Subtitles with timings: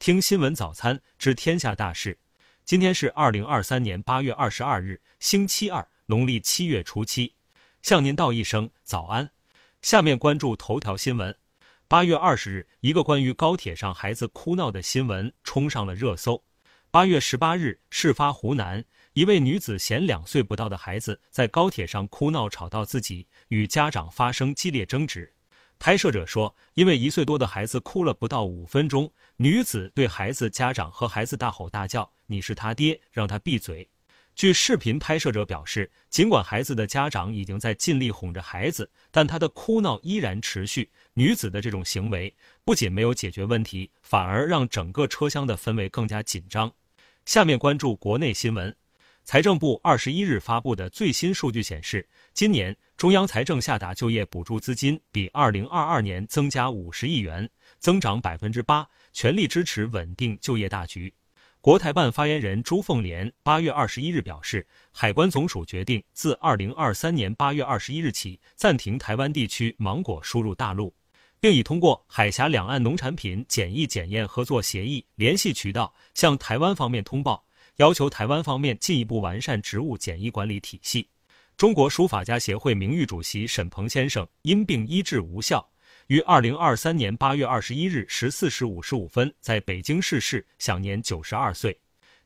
[0.00, 2.18] 听新闻早餐知天下大事。
[2.64, 7.34] 今天是二零二三年八月二十二日，星期二，农历七月初七。
[7.82, 9.30] 向您道一声早安。
[9.82, 11.36] 下面关注头条新闻。
[11.86, 16.42] 八月二十日，一个关于高铁上孩子哭闹的新闻冲上了热搜。
[16.90, 18.82] 八月十八日，事发湖南，
[19.12, 25.34] 一位女子嫌两岁不到的孩子在高铁上哭闹吵到自己，与家长发生激烈争执。
[25.80, 33.88] 拍摄者说，因为一岁多的孩子哭了不到五分钟，女子对孩子家长和孩子大吼大叫：“你是他爹，让他闭嘴！”
[34.36, 40.90] 据视频拍摄者表示，尽管孩子的家长已经在尽力哄着孩子，但他的哭闹依然持续。
[41.14, 46.70] 女子的这种行为不仅没有解决问题，反而让整个车厢的氛围更加紧张。
[47.24, 48.76] 下面关注国内新闻。
[49.22, 61.10] 财政部二十一日发布的最新数据显示，今年中央财政下达就业补助资金比二零二二年增加五十亿元，增长百分之八，全力支持稳定就业大局。
[61.62, 70.94] 国台办发言人朱凤莲八月二十一日表示，海关总署决定自二零二三年八月二十一日起暂停台湾地区芒果输入大陆，
[71.40, 77.46] 并已通过海峡两岸农产品检疫检验合作协议联系渠道向台湾方面通报。
[77.76, 81.08] 要求台湾方面进一步完善植物检疫管理体系。
[81.60, 85.70] 中国书法家协会名誉主席沈鹏先生因病医治无效，
[86.06, 91.78] 于二零二三年八月二十一日十四时五十五分在北京逝世，享年九十二岁。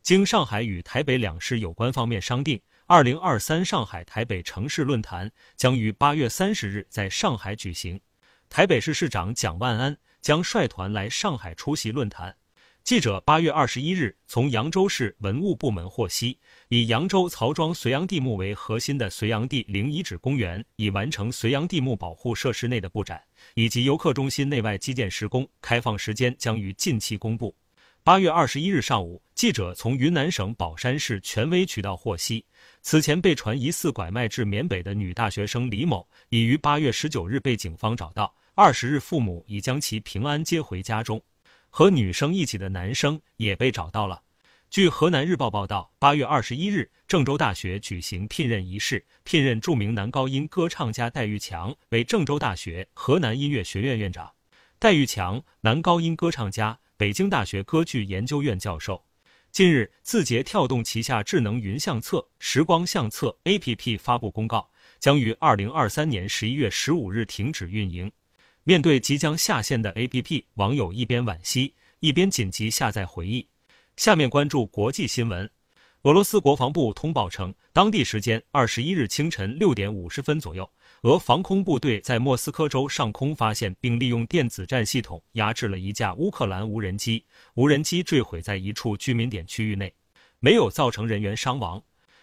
[0.02, 8.00] 经上海与台北两市有关方面商定，二零二三上海台北城市论坛将于八月三十日在上海举行，
[8.48, 12.36] 台北市市长蒋万安将率团来上海出席论坛。
[12.84, 23.18] 记者八月二十一日从扬州市文物部门获悉，以扬州曹庄隋炀帝墓为核心的隋炀帝陵遗址公园已完成隋炀帝墓保护设施内的布展，
[23.54, 27.56] 以及游客中心内外基建施工，开放时间将于近期公布。
[28.02, 32.44] 八月二十一日上午，记者从云南省保山市权威渠道获悉，
[32.82, 41.18] 此前被传疑似拐卖至缅北的女大学生李某，已于八月十九日被警方找到，二十日父母已将其平安接回家中。
[41.76, 44.22] 和女生一起的男生也被找到了。
[44.70, 54.34] 据河南日报报道，八月二十一日，郑州大学举行聘任仪式，聘任著名男高音歌唱家戴玉强为郑州大学河南音乐学院院长。
[54.78, 59.04] 戴玉强，男高音歌唱家，北京大学歌剧研究院教授。
[59.50, 64.70] 近日，字节跳动旗下智能云相册“时光相册 ”APP 发布公告，
[65.00, 68.12] 将于二零二三年十一月十五日停止运营。
[68.66, 73.46] 面对即将下线的 APP，网友一边惋惜，一边紧急下载回忆。
[73.98, 75.48] 下面关注国际新闻。
[76.04, 80.70] 俄罗斯国防部通报称，当地时间二十一日清晨六点五十分左右，
[81.02, 87.22] 俄防空部队在莫斯科州上空发现并利用电子战系统压制了一架乌克兰无人机，
[87.56, 89.92] 无人机坠毁在一处居民点区域内，
[90.40, 91.82] 没有造成人员伤亡。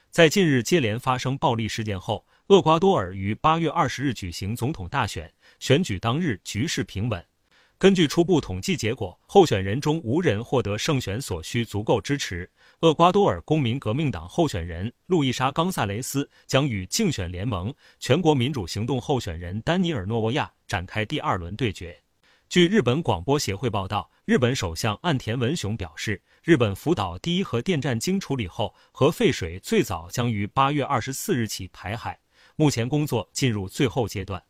[0.09, 5.31] 在近日接连发生暴力事件后，厄瓜多尔于八月二十日举行总统大选。
[5.61, 7.25] 选举当日，局势平稳。
[7.77, 12.51] 根据初步统计结果，候选人中无人获得胜选所需足够支持。
[12.81, 21.97] 厄瓜多尔公民革命党候选人路易莎·冈萨雷斯将与竞选联盟全国民主行动候选人丹尼尔·诺沃亚展开第二轮对决。
[22.49, 32.19] 据日本广播协会报道，日本首相岸田文雄表示，日本福岛第一核电站经处理后，核废水最早将于八月二十四日起排海，
[32.55, 34.41] 目前工作进入最后阶段。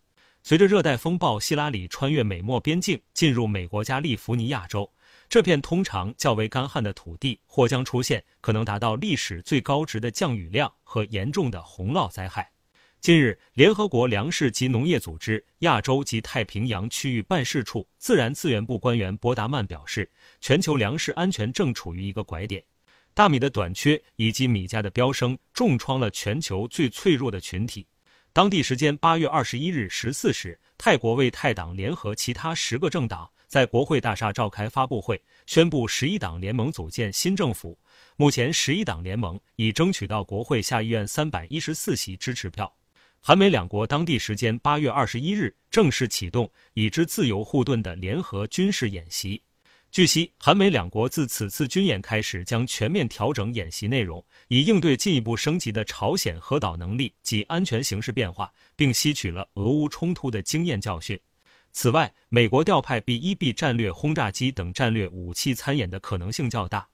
[0.44, 4.92] 随着热带风暴希拉里穿越美墨边境进入美国加利福尼亚州，
[5.30, 12.52] 这片通常较为干旱的土地或将出现可能达到历史最高值的降雨量和严重的洪涝灾害。
[13.00, 22.64] 近日，联合国粮食及农业组织亚洲及太平洋区域办事处自然资源部官员博达曼表示，全球粮食安全正处于一个拐点，
[23.14, 27.88] 大米的短缺以及米价的飙升重创了全球最脆弱的群体。
[28.34, 37.78] 当地时间八月二十一日十四时，泰国为泰党联合其他十个政党在国会大厦召开发布会，宣布十一党联盟组建新政府。
[38.16, 42.74] 目前，十一党联盟已争取到国会下议院三百一十四席支持票。
[43.20, 49.42] 韩美两国当地时间八月二十一日正式启动已知自由护盾的联合军事演习。
[49.92, 61.20] 据悉，韩美两国自此次军演开始，将全面调整演习内容，以应对进一步升级的朝鲜核导能力及安全形势变化，并吸取了俄乌冲突的经验教训。
[61.74, 66.88] 此外，美国调派 B-1B 战略轰炸机等战略武器参演的可能性较大。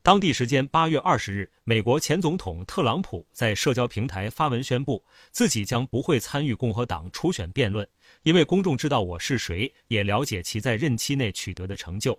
[0.00, 7.84] 当地时间八月二十日，美国前总统特朗普在社交平台发文宣布，自己将不会参与共和党初选辩论，
[8.22, 12.16] 因为公众知道我是谁，也了解其在任期内取得的成就。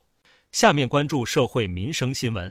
[0.55, 2.49] 下面关注社会民生新闻。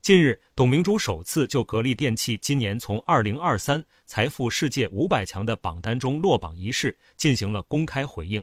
[0.00, 8.42] 近日，董明珠首次就格力电器今年从二零二三财富世界五百强的榜单中落榜一事进行了公开回应。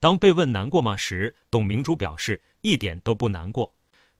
[0.00, 3.70] 当被问难过吗时，董明珠表示一点都不难过，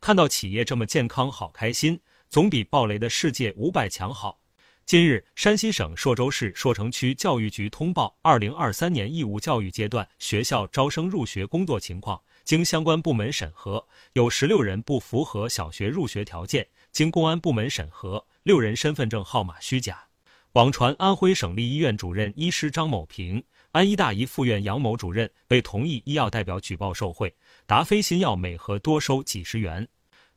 [0.02, 1.98] 看到企业这么健康，好开心，
[2.28, 4.38] 总比暴雷的世界五百强好。
[4.84, 16.64] 近日，山西省朔州市朔城区教育局通报二零二三年义务教育阶段学校招生入学工作情况，经相关部门审核，有十六人不符合小学入学条件。
[16.92, 20.06] 经公安部门审核，六人身份证号码虚假。
[20.52, 27.34] 网传安徽省立医院主任医师张某平、安医大一附院杨某主任被同意医药代表举报受贿，
[27.66, 29.88] 达菲新药每盒多收几十元。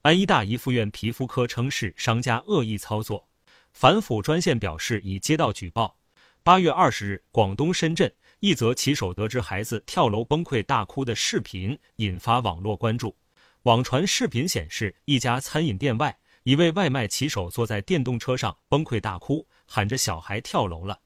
[0.02, 3.28] 安医大一附院皮肤科称是商家恶意操作。
[3.72, 5.96] 反腐专线表示已接到举报。
[6.42, 13.18] 八月二十日，广东深圳一则骑手得知孩子跳楼崩溃大哭的视频引发网络关注。
[13.64, 16.18] 网传视频显示，一家餐饮店外。
[16.44, 20.98] 一位外卖骑手坐在电动车上崩溃大哭，喊着“小孩跳楼了”。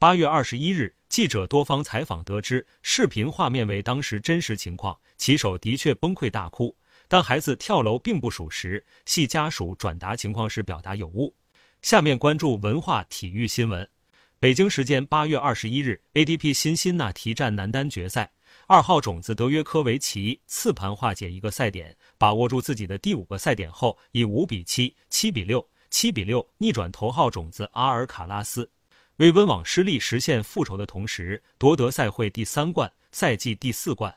[0.00, 6.76] 八月二十一日，记者多方采访得知，视频画面为当时真实情况，骑手的确崩溃大哭，
[7.06, 11.34] 但孩子跳楼并不属实，系家属转达情况时表达有误。
[11.82, 13.88] 下面关注文化体育新闻。
[14.40, 18.32] 北京时间八月二十一日，ATP 新辛纳提站男单决赛。
[18.66, 28.70] 二号种子德约科维奇次盘化解一个赛点，把握住自己的第五个赛点后，以五比七、七比六、七比六逆转头号种子阿尔卡拉斯，
[29.16, 34.16] 为温网失利实现复仇的同时，夺得赛会第三冠、赛季第四冠。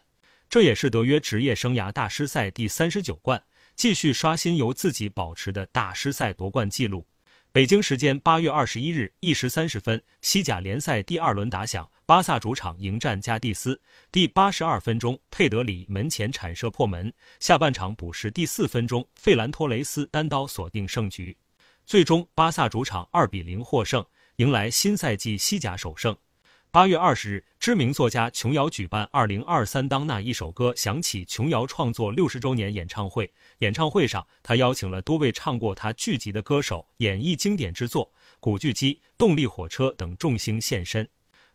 [0.50, 3.44] 这也是德约职业生涯大师赛第三十九冠，
[3.76, 7.06] 继续刷新由自己保持的大师赛夺冠纪录。
[7.54, 11.88] 北京时间八月二十一日一时三十分，西甲联赛第二轮打响。
[12.04, 13.80] 巴萨主场迎战加蒂斯，
[14.12, 17.14] 第八十二分钟，佩德里门前铲射破门。
[17.40, 21.38] 下半场补时第四分钟，费兰托雷斯单刀锁定胜局。
[21.86, 24.04] 最终，巴萨主场二比零获胜，
[24.38, 26.18] 迎来新赛季西甲首胜。
[26.74, 33.32] 八月二十日，知名作家琼瑶举办二零二三当那一首歌响起琼瑶创作六十周年演唱会。
[33.60, 41.08] 演唱会上，他邀请了多位唱过他剧集的歌手演绎经典之作，古巨基、动力火车等众星现身。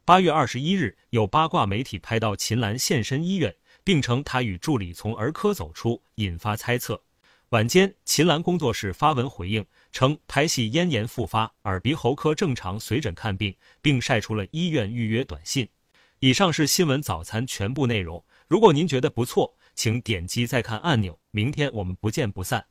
[0.05, 7.03] 八月二十一日，有八卦媒体拍到秦岚现身医院，并称她与助理从儿科走出，引发猜测。
[7.51, 15.67] 晚间，秦岚工作室发文回应称，拍戏咽炎复发，耳鼻喉科正常随诊看病，并晒出了医院预约短信。
[16.19, 18.23] 以上是新闻早餐全部内容。
[18.49, 21.19] 如果您觉得不错，请点击再看按钮。
[21.31, 22.67] 明天我们不见不散。